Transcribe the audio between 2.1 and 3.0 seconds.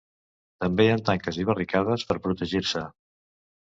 per protegir-se.